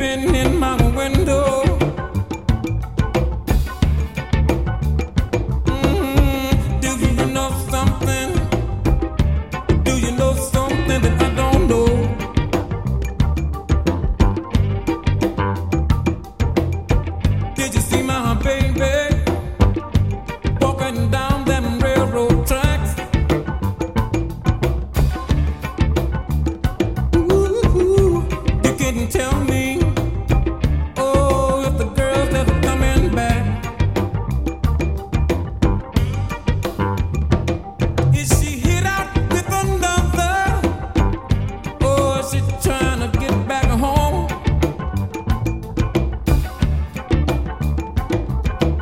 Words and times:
sleeping 0.00 0.34
in 0.34 0.58
my 0.58 0.76
window. 0.96 1.49